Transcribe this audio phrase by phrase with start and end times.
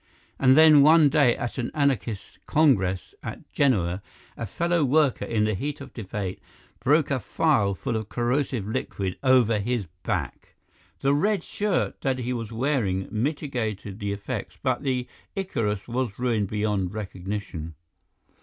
[0.39, 4.01] And then one day, at an anarchist congress at Genoa,
[4.35, 6.41] a fellow worker, in the heat of debate,
[6.79, 10.55] broke a phial full of corrosive liquid over his back.
[11.01, 16.47] The red shirt that he was wearing mitigated the effects, but the Icarus was ruined
[16.47, 17.75] beyond recognition.